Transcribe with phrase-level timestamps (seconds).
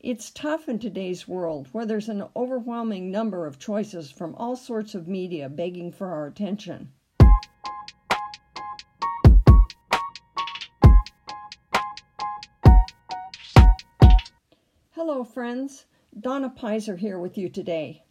[0.00, 4.94] It's tough in today's world where there's an overwhelming number of choices from all sorts
[4.94, 6.92] of media begging for our attention.
[14.90, 15.86] Hello, friends.
[16.18, 18.04] Donna Peizer here with you today.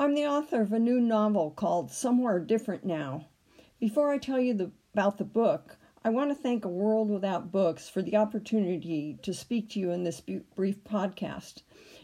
[0.00, 3.28] I'm the author of a new novel called Somewhere Different Now.
[3.78, 7.52] Before I tell you the, about the book, I want to thank A World Without
[7.52, 11.62] Books for the opportunity to speak to you in this brief podcast.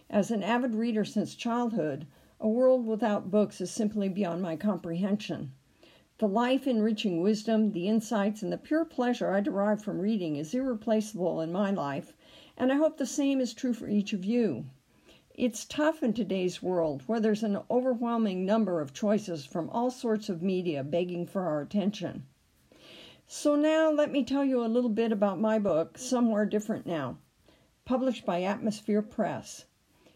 [0.09, 2.07] As an avid reader since childhood,
[2.39, 5.51] A World Without Books is simply beyond my comprehension.
[6.19, 10.55] The life enriching wisdom, the insights, and the pure pleasure I derive from reading is
[10.55, 12.13] irreplaceable in my life,
[12.57, 14.67] and I hope the same is true for each of you.
[15.35, 20.29] It's tough in today's world where there's an overwhelming number of choices from all sorts
[20.29, 22.27] of media begging for our attention.
[23.31, 27.19] So, now let me tell you a little bit about my book, Somewhere Different Now,
[27.85, 29.67] published by Atmosphere Press.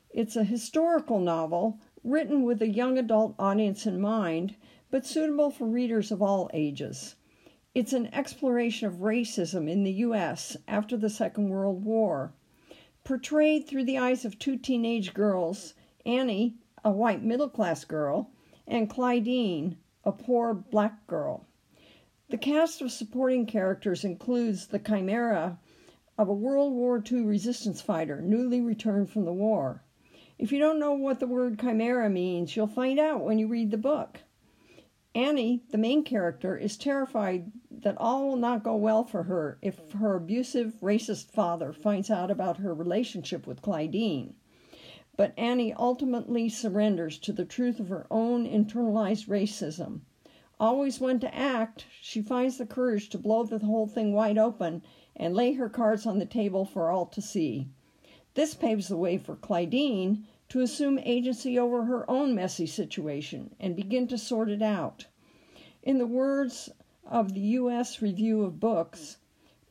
[0.09, 4.57] It's a historical novel written with a young adult audience in mind,
[4.91, 7.17] but suitable for readers of all ages.
[7.75, 10.57] It's an exploration of racism in the U.S.
[10.67, 12.33] after the Second World War,
[13.05, 15.75] portrayed through the eyes of two teenage girls
[16.07, 18.31] Annie, a white middle class girl,
[18.67, 21.45] and Clydeen, a poor black girl.
[22.33, 25.59] The cast of supporting characters includes the chimera
[26.17, 29.85] of a World War II resistance fighter newly returned from the war.
[30.39, 33.71] If you don't know what the word chimera means, you'll find out when you read
[33.71, 34.21] the book.
[35.15, 39.93] Annie, the main character, is terrified that all will not go well for her if
[39.93, 44.33] her abusive, racist father finds out about her relationship with Clydeen.
[45.19, 50.01] But Annie ultimately surrenders to the truth of her own internalized racism
[50.63, 54.81] always when to act, she finds the courage to blow the whole thing wide open
[55.17, 57.67] and lay her cards on the table for all to see.
[58.35, 63.75] This paves the way for Clydeen to assume agency over her own messy situation and
[63.75, 65.07] begin to sort it out.
[65.83, 66.71] In the words
[67.05, 68.01] of the U.S.
[68.01, 69.17] Review of Books,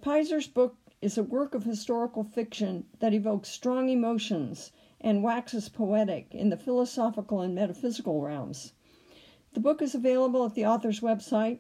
[0.02, 6.36] Peizer's book is a work of historical fiction that evokes strong emotions and waxes poetic
[6.36, 8.74] in the philosophical and metaphysical realms.
[9.54, 11.60] The book is available at the author's website,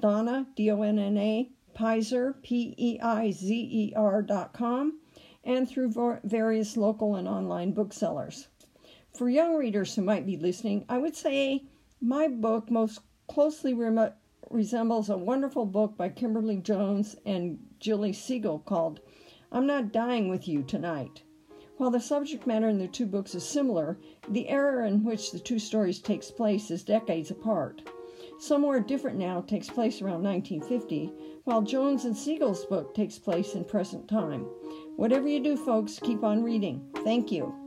[0.00, 5.00] Donna, D O N N A, Peizer, P E I Z E R dot com,
[5.42, 8.48] and through various local and online booksellers.
[9.12, 11.64] For young readers who might be listening, I would say
[12.00, 13.74] my book most closely
[14.48, 19.00] resembles a wonderful book by Kimberly Jones and Gilly Segal called
[19.50, 21.22] I'm Not Dying with You Tonight.
[21.78, 23.98] While the subject matter in the two books is similar,
[24.30, 27.82] the era in which the two stories takes place is decades apart.
[28.38, 31.12] Somewhere Different Now takes place around 1950,
[31.44, 34.46] while Jones and Segal's book takes place in present time.
[34.96, 36.82] Whatever you do, folks, keep on reading.
[37.04, 37.65] Thank you.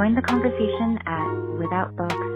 [0.00, 2.29] Join the conversation at Without Books